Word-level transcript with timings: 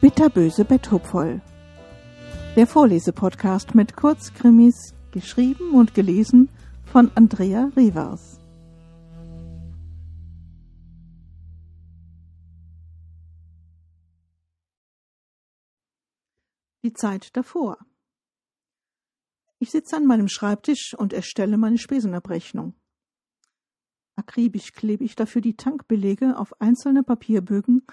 Bitterböse 0.00 0.64
Betthupfoll. 0.64 1.40
Der 2.54 2.66
Vorlesepodcast 2.66 3.74
mit 3.74 3.96
Kurzkrimis, 3.96 4.94
geschrieben 5.10 5.72
und 5.74 5.94
gelesen 5.94 6.48
von 6.84 7.10
Andrea 7.16 7.70
Revers. 7.76 8.38
Die 16.84 16.92
Zeit 16.92 17.36
davor. 17.36 17.78
Ich 19.58 19.70
sitze 19.70 19.96
an 19.96 20.06
meinem 20.06 20.28
Schreibtisch 20.28 20.94
und 20.94 21.12
erstelle 21.12 21.58
meine 21.58 21.78
Spesenabrechnung. 21.78 22.74
Akribisch 24.26 24.72
klebe 24.72 25.04
ich 25.04 25.14
dafür 25.14 25.40
die 25.40 25.54
Tankbelege 25.54 26.36
auf 26.36 26.60
einzelne 26.60 27.04
Papierbögen 27.04 27.86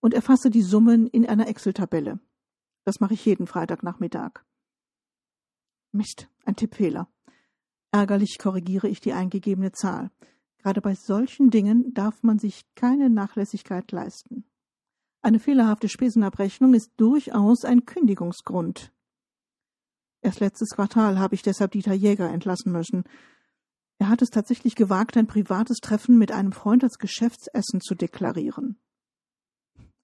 und 0.00 0.12
erfasse 0.12 0.50
die 0.50 0.60
Summen 0.60 1.06
in 1.06 1.26
einer 1.26 1.48
Excel-Tabelle. 1.48 2.20
Das 2.84 3.00
mache 3.00 3.14
ich 3.14 3.24
jeden 3.24 3.46
Freitagnachmittag. 3.46 4.44
Mist, 5.92 6.28
ein 6.44 6.54
Tippfehler. 6.54 7.08
Ärgerlich 7.92 8.36
korrigiere 8.38 8.88
ich 8.88 9.00
die 9.00 9.14
eingegebene 9.14 9.72
Zahl. 9.72 10.10
Gerade 10.58 10.82
bei 10.82 10.94
solchen 10.94 11.48
Dingen 11.50 11.94
darf 11.94 12.22
man 12.22 12.38
sich 12.38 12.66
keine 12.74 13.08
Nachlässigkeit 13.08 13.90
leisten. 13.90 14.44
Eine 15.22 15.38
fehlerhafte 15.38 15.88
Spesenabrechnung 15.88 16.74
ist 16.74 16.92
durchaus 16.98 17.64
ein 17.64 17.86
Kündigungsgrund. 17.86 18.92
Erst 20.20 20.40
letztes 20.40 20.68
Quartal 20.70 21.18
habe 21.18 21.34
ich 21.34 21.42
deshalb 21.42 21.70
Dieter 21.70 21.94
Jäger 21.94 22.30
entlassen 22.30 22.70
müssen. 22.70 23.04
Er 24.00 24.08
hat 24.08 24.22
es 24.22 24.30
tatsächlich 24.30 24.76
gewagt, 24.76 25.18
ein 25.18 25.26
privates 25.26 25.76
Treffen 25.76 26.16
mit 26.16 26.32
einem 26.32 26.52
Freund 26.52 26.82
als 26.82 26.96
Geschäftsessen 26.96 27.82
zu 27.82 27.94
deklarieren. 27.94 28.78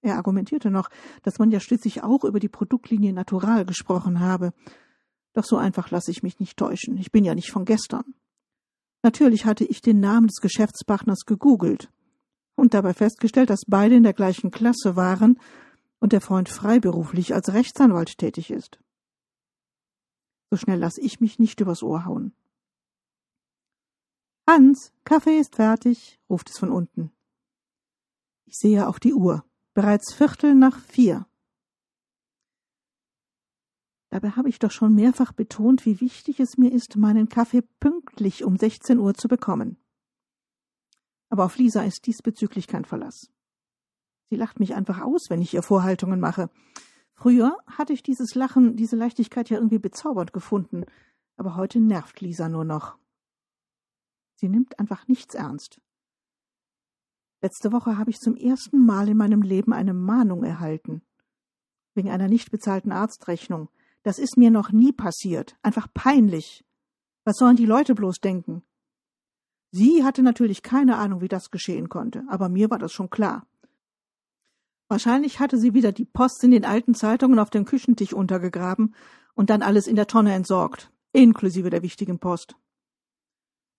Er 0.01 0.17
argumentierte 0.17 0.69
noch, 0.69 0.89
dass 1.23 1.39
man 1.39 1.49
ja 1.49 1.59
schließlich 1.59 2.03
auch 2.03 2.23
über 2.23 2.39
die 2.39 2.47
Produktlinie 2.47 3.11
Natural 3.11 3.65
gesprochen 3.65 4.19
habe. 4.19 4.53
Doch 5.33 5.45
so 5.45 5.57
einfach 5.57 5.89
lasse 5.89 6.11
ich 6.11 6.21
mich 6.21 6.39
nicht 6.39 6.57
täuschen. 6.57 6.95
Ich 6.97 7.11
bin 7.11 7.25
ja 7.25 7.33
nicht 7.33 7.49
von 7.49 7.65
gestern. 7.65 8.13
Natürlich 9.01 9.45
hatte 9.45 9.65
ich 9.65 9.81
den 9.81 9.99
Namen 9.99 10.27
des 10.27 10.41
Geschäftspartners 10.41 11.25
gegoogelt 11.25 11.91
und 12.53 12.75
dabei 12.75 12.93
festgestellt, 12.93 13.49
dass 13.49 13.61
beide 13.65 13.95
in 13.95 14.03
der 14.03 14.13
gleichen 14.13 14.51
Klasse 14.51 14.95
waren 14.95 15.39
und 15.99 16.13
der 16.13 16.21
Freund 16.21 16.49
freiberuflich 16.49 17.33
als 17.33 17.51
Rechtsanwalt 17.51 18.19
tätig 18.19 18.51
ist. 18.51 18.79
So 20.51 20.57
schnell 20.57 20.77
lasse 20.77 21.01
ich 21.01 21.19
mich 21.19 21.39
nicht 21.39 21.61
übers 21.61 21.81
Ohr 21.81 22.05
hauen. 22.05 22.35
Hans, 24.49 24.93
Kaffee 25.03 25.37
ist 25.37 25.57
fertig, 25.57 26.21
ruft 26.29 26.49
es 26.49 26.57
von 26.57 26.71
unten. 26.71 27.11
Ich 28.45 28.55
sehe 28.55 28.87
auf 28.87 28.97
die 28.97 29.13
Uhr. 29.13 29.43
Bereits 29.73 30.13
Viertel 30.13 30.55
nach 30.55 30.79
vier. 30.79 31.27
Dabei 34.09 34.29
habe 34.31 34.47
ich 34.47 34.57
doch 34.57 34.71
schon 34.71 34.95
mehrfach 34.95 35.33
betont, 35.33 35.85
wie 35.85 35.99
wichtig 35.99 36.39
es 36.39 36.57
mir 36.57 36.71
ist, 36.71 36.95
meinen 36.95 37.27
Kaffee 37.27 37.61
pünktlich 37.61 38.45
um 38.45 38.55
16 38.55 38.99
Uhr 38.99 39.13
zu 39.15 39.27
bekommen. 39.27 39.83
Aber 41.27 41.43
auf 41.43 41.57
Lisa 41.57 41.83
ist 41.83 42.07
diesbezüglich 42.07 42.67
kein 42.67 42.85
Verlass. 42.85 43.29
Sie 44.29 44.37
lacht 44.37 44.61
mich 44.61 44.75
einfach 44.75 45.01
aus, 45.01 45.29
wenn 45.29 45.41
ich 45.41 45.53
ihr 45.53 45.61
Vorhaltungen 45.61 46.21
mache. 46.21 46.49
Früher 47.15 47.57
hatte 47.67 47.91
ich 47.91 48.01
dieses 48.01 48.33
Lachen, 48.33 48.77
diese 48.77 48.95
Leichtigkeit 48.95 49.49
ja 49.49 49.57
irgendwie 49.57 49.79
bezaubernd 49.79 50.31
gefunden, 50.31 50.85
aber 51.35 51.57
heute 51.57 51.81
nervt 51.81 52.21
Lisa 52.21 52.47
nur 52.47 52.63
noch. 52.63 52.97
Sie 54.37 54.49
nimmt 54.49 54.79
einfach 54.79 55.07
nichts 55.07 55.35
ernst. 55.35 55.81
Letzte 57.41 57.71
Woche 57.71 57.97
habe 57.97 58.11
ich 58.11 58.19
zum 58.19 58.35
ersten 58.35 58.85
Mal 58.85 59.09
in 59.09 59.17
meinem 59.17 59.41
Leben 59.41 59.73
eine 59.73 59.93
Mahnung 59.93 60.43
erhalten. 60.43 61.01
Wegen 61.95 62.09
einer 62.09 62.27
nicht 62.27 62.51
bezahlten 62.51 62.91
Arztrechnung. 62.91 63.69
Das 64.03 64.19
ist 64.19 64.37
mir 64.37 64.51
noch 64.51 64.71
nie 64.71 64.93
passiert. 64.93 65.57
Einfach 65.63 65.87
peinlich. 65.93 66.63
Was 67.25 67.37
sollen 67.37 67.57
die 67.57 67.65
Leute 67.65 67.95
bloß 67.95 68.19
denken? 68.19 68.63
Sie 69.71 70.03
hatte 70.03 70.21
natürlich 70.21 70.61
keine 70.61 70.97
Ahnung, 70.97 71.21
wie 71.21 71.27
das 71.27 71.51
geschehen 71.51 71.89
konnte, 71.89 72.23
aber 72.29 72.47
mir 72.47 72.69
war 72.69 72.79
das 72.79 72.93
schon 72.93 73.09
klar. 73.09 73.45
Wahrscheinlich 74.87 75.39
hatte 75.39 75.57
sie 75.57 75.73
wieder 75.73 75.91
die 75.91 76.05
Post 76.05 76.43
in 76.43 76.51
den 76.51 76.63
alten 76.63 76.93
Zeitungen 76.93 77.39
auf 77.39 77.49
dem 77.49 77.65
Küchentisch 77.65 78.13
untergegraben 78.13 78.95
und 79.33 79.49
dann 79.49 79.61
alles 79.61 79.87
in 79.87 79.95
der 79.95 80.07
Tonne 80.07 80.33
entsorgt, 80.33 80.91
inklusive 81.11 81.69
der 81.69 81.81
wichtigen 81.81 82.19
Post. 82.19 82.55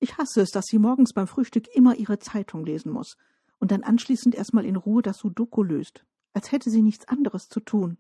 Ich 0.01 0.17
hasse 0.17 0.41
es, 0.43 0.51
dass 0.51 0.67
sie 0.67 0.79
morgens 0.79 1.13
beim 1.13 1.27
Frühstück 1.27 1.69
immer 1.75 1.97
ihre 1.97 2.19
Zeitung 2.19 2.65
lesen 2.65 2.93
muss 2.93 3.17
und 3.59 3.71
dann 3.71 3.83
anschließend 3.83 4.35
erstmal 4.35 4.65
in 4.65 4.77
Ruhe 4.77 5.03
das 5.03 5.19
Sudoku 5.19 5.63
löst, 5.63 6.05
als 6.33 6.53
hätte 6.53 6.71
sie 6.71 6.83
nichts 6.83 7.09
anderes 7.09 7.49
zu 7.49 7.61
tun. 7.61 7.99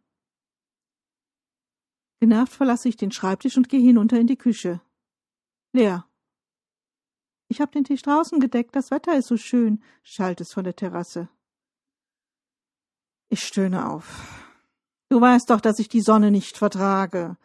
Genervt 2.20 2.52
verlasse 2.52 2.88
ich 2.88 2.96
den 2.96 3.12
Schreibtisch 3.12 3.56
und 3.56 3.68
gehe 3.68 3.80
hinunter 3.80 4.18
in 4.18 4.26
die 4.26 4.36
Küche. 4.36 4.80
Leer. 5.72 6.06
Ich 7.48 7.60
hab 7.60 7.72
den 7.72 7.84
Tisch 7.84 8.02
draußen 8.02 8.40
gedeckt, 8.40 8.76
das 8.76 8.90
Wetter 8.90 9.16
ist 9.16 9.28
so 9.28 9.36
schön, 9.36 9.82
schallt 10.02 10.40
es 10.40 10.52
von 10.52 10.64
der 10.64 10.76
Terrasse. 10.76 11.28
Ich 13.28 13.40
stöhne 13.40 13.90
auf. 13.90 14.44
Du 15.10 15.20
weißt 15.20 15.50
doch, 15.50 15.60
dass 15.60 15.78
ich 15.78 15.88
die 15.88 16.00
Sonne 16.00 16.30
nicht 16.30 16.56
vertrage. 16.56 17.36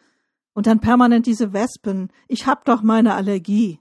Und 0.54 0.66
dann 0.66 0.80
permanent 0.80 1.26
diese 1.26 1.52
Wespen. 1.52 2.10
Ich 2.28 2.46
hab 2.46 2.64
doch 2.64 2.82
meine 2.82 3.14
Allergie. 3.14 3.80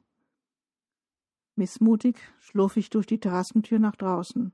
Missmutig 1.56 2.20
schlurf 2.40 2.78
ich 2.78 2.90
durch 2.90 3.06
die 3.06 3.20
Terrassentür 3.20 3.80
nach 3.80 3.96
draußen. 3.96 4.54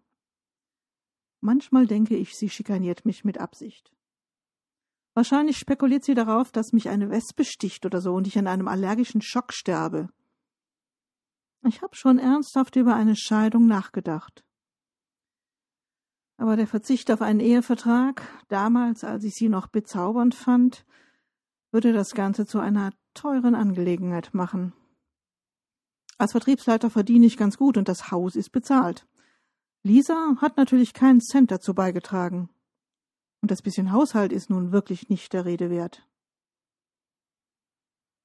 Manchmal 1.42 1.88
denke 1.88 2.16
ich, 2.18 2.36
sie 2.36 2.50
schikaniert 2.50 3.06
mich 3.06 3.24
mit 3.24 3.38
Absicht. 3.38 3.94
Wahrscheinlich 5.14 5.58
spekuliert 5.58 6.04
sie 6.04 6.14
darauf, 6.14 6.52
dass 6.52 6.74
mich 6.74 6.90
eine 6.90 7.10
Wespe 7.10 7.46
sticht 7.46 7.86
oder 7.86 8.02
so 8.02 8.14
und 8.14 8.28
ich 8.28 8.38
an 8.38 8.48
einem 8.48 8.68
allergischen 8.68 9.22
Schock 9.22 9.54
sterbe. 9.54 10.10
Ich 11.68 11.82
habe 11.82 11.96
schon 11.96 12.20
ernsthaft 12.20 12.76
über 12.76 12.96
eine 12.96 13.16
Scheidung 13.16 13.68
nachgedacht. 13.68 14.44
Aber 16.38 16.56
der 16.56 16.68
Verzicht 16.68 17.12
auf 17.12 17.22
einen 17.22 17.42
Ehevertrag, 17.42 18.24
damals, 18.48 19.04
als 19.04 19.26
ich 19.26 19.36
sie 19.36 19.50
noch 19.50 19.68
bezaubernd 19.68 20.36
fand, 20.36 20.86
würde 21.72 21.92
das 21.92 22.14
Ganze 22.14 22.46
zu 22.46 22.60
einer 22.60 22.94
teuren 23.14 23.56
Angelegenheit 23.56 24.34
machen. 24.34 24.74
Als 26.20 26.34
Vertriebsleiter 26.34 26.90
verdiene 26.90 27.26
ich 27.26 27.38
ganz 27.38 27.58
gut 27.58 27.78
und 27.78 27.88
das 27.88 28.12
Haus 28.12 28.36
ist 28.36 28.52
bezahlt. 28.52 29.08
Lisa 29.84 30.36
hat 30.42 30.58
natürlich 30.58 30.94
keinen 30.94 31.22
Cent 31.22 31.50
dazu 31.50 31.74
beigetragen. 31.74 32.50
Und 33.42 33.52
das 33.52 33.62
bisschen 33.62 33.94
Haushalt 33.94 34.34
ist 34.34 34.50
nun 34.50 34.74
wirklich 34.74 35.08
nicht 35.08 35.32
der 35.32 35.46
Rede 35.46 35.70
wert. 35.70 36.06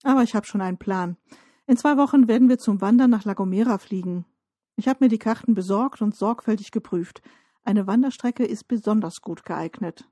Aber 0.03 0.25
ich 0.25 0.35
habe 0.35 0.45
schon 0.45 0.61
einen 0.61 0.77
Plan. 0.77 1.17
In 1.69 1.77
zwei 1.77 1.97
Wochen 1.97 2.27
werden 2.27 2.49
wir 2.49 2.59
zum 2.59 2.81
Wandern 2.81 3.11
nach 3.11 3.25
La 3.25 3.35
Gomera 3.35 3.79
fliegen. 3.79 4.27
Ich 4.75 4.89
habe 4.89 5.05
mir 5.05 5.09
die 5.09 5.19
Karten 5.19 5.55
besorgt 5.55 6.03
und 6.03 6.17
sorgfältig 6.17 6.73
geprüft. 6.73 7.23
Eine 7.63 7.87
Wanderstrecke 7.87 8.45
ist 8.45 8.67
besonders 8.67 9.21
gut 9.21 9.45
geeignet. 9.45 10.11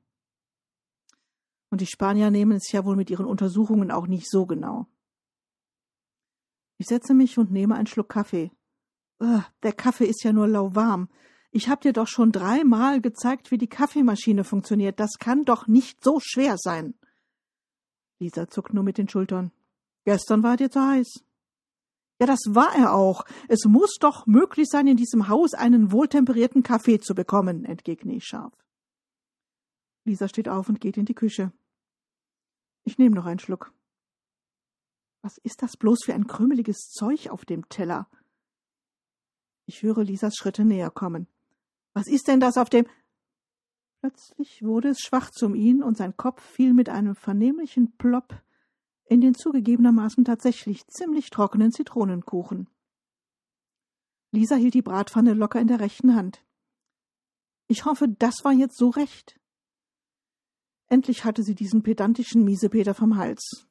Und 1.69 1.81
die 1.81 1.87
Spanier 1.87 2.31
nehmen 2.31 2.59
es 2.59 2.71
ja 2.71 2.85
wohl 2.85 2.95
mit 2.95 3.11
ihren 3.11 3.27
Untersuchungen 3.27 3.91
auch 3.91 4.07
nicht 4.07 4.31
so 4.31 4.47
genau. 4.47 4.87
Ich 6.83 6.89
setze 6.89 7.15
mich 7.15 7.39
und 7.39 7.53
nehme 7.53 7.77
einen 7.77 7.87
Schluck 7.87 8.09
Kaffee. 8.09 8.51
Ugh, 9.21 9.45
der 9.63 9.73
Kaffee 9.73 10.07
ist 10.07 10.25
ja 10.25 10.33
nur 10.33 10.49
lauwarm. 10.49 11.09
Ich 11.53 11.69
hab 11.69 11.81
dir 11.81 11.93
doch 11.93 12.09
schon 12.09 12.33
dreimal 12.33 13.01
gezeigt, 13.01 13.53
wie 13.53 13.57
die 13.57 13.69
Kaffeemaschine 13.69 14.43
funktioniert. 14.43 14.99
Das 14.99 15.13
kann 15.21 15.45
doch 15.45 15.69
nicht 15.69 16.03
so 16.03 16.19
schwer 16.21 16.57
sein. 16.59 16.95
Lisa 18.19 18.49
zuckt 18.49 18.75
nur 18.75 18.83
mit 18.83 18.99
den 18.99 19.09
Schultern. 19.09 19.53
Gestern 20.05 20.43
war 20.43 20.57
dir 20.57 20.73
zu 20.73 20.85
heiß. 20.85 21.23
Ja, 22.19 22.27
das 22.27 22.41
war 22.49 22.75
er 22.75 22.95
auch. 22.95 23.27
Es 23.47 23.65
muss 23.65 23.95
doch 24.01 24.27
möglich 24.27 24.67
sein, 24.69 24.89
in 24.89 24.97
diesem 24.97 25.29
Haus 25.29 25.55
einen 25.55 25.93
wohltemperierten 25.93 26.65
Kaffee 26.65 26.99
zu 26.99 27.15
bekommen, 27.15 27.65
entgegne 27.65 28.17
ich 28.17 28.25
scharf. 28.25 28.55
Lisa 30.05 30.27
steht 30.27 30.49
auf 30.49 30.69
und 30.69 30.81
geht 30.81 30.97
in 30.97 31.05
die 31.05 31.15
Küche. 31.15 31.53
Ich 32.83 32.99
nehme 32.99 33.15
noch 33.15 33.27
einen 33.27 33.39
Schluck. 33.39 33.73
Was 35.23 35.39
ist 35.39 35.63
das 35.63 35.77
bloß 35.77 36.05
für 36.05 36.15
ein 36.15 36.27
krümeliges 36.27 36.91
Zeug 36.91 37.29
auf 37.31 37.45
dem 37.45 37.69
Teller? 37.69 38.09
Ich 39.67 39.83
höre 39.83 40.03
Lisas 40.03 40.35
Schritte 40.37 40.65
näher 40.65 40.91
kommen. 40.91 41.29
Was 41.95 42.09
ist 42.09 42.27
denn 42.27 42.41
das 42.41 42.57
auf 42.59 42.69
dem. 42.69 42.87
Plötzlich 44.01 44.63
wurde 44.63 44.89
es 44.89 45.01
schwarz 45.01 45.41
um 45.43 45.55
ihn 45.55 45.83
und 45.83 45.97
sein 45.97 46.17
Kopf 46.17 46.43
fiel 46.43 46.75
mit 46.75 46.89
einem 46.89 47.15
vernehmlichen 47.15 47.97
Plopp 47.97 48.43
in 49.05 49.21
den 49.21 49.35
zugegebenermaßen 49.35 50.25
tatsächlich 50.25 50.87
ziemlich 50.89 51.31
trockenen 51.31 51.71
Zitronenkuchen. 51.71 52.69
Lisa 54.33 54.57
hielt 54.57 54.75
die 54.75 54.83
Bratpfanne 54.83 55.35
locker 55.35 55.61
in 55.61 55.69
der 55.69 55.79
rechten 55.79 56.17
Hand. 56.17 56.45
Ich 57.69 57.85
hoffe, 57.85 58.09
das 58.09 58.45
war 58.45 58.53
jetzt 58.53 58.77
so 58.77 58.89
recht. 58.89 59.39
Endlich 60.89 61.25
hatte 61.25 61.43
sie 61.43 61.55
diesen 61.55 61.83
pedantischen 61.83 62.45
Miesepeter 62.45 62.95
vom 62.95 63.17
Hals. 63.17 63.69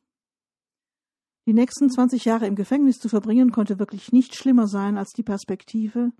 Die 1.48 1.54
nächsten 1.54 1.90
zwanzig 1.90 2.26
Jahre 2.26 2.46
im 2.46 2.56
Gefängnis 2.56 3.00
zu 3.00 3.10
verbringen, 3.10 3.52
konnte 3.52 3.80
wirklich 3.80 4.12
nicht 4.12 4.36
schlimmer 4.36 4.68
sein 4.68 4.98
als 4.98 5.12
die 5.14 5.24
Perspektive, 5.24 6.12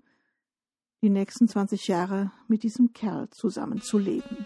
die 1.02 1.10
nächsten 1.10 1.48
20 1.48 1.88
Jahre 1.88 2.32
mit 2.48 2.62
diesem 2.62 2.92
Kerl 2.92 3.28
zusammenzuleben. 3.30 4.44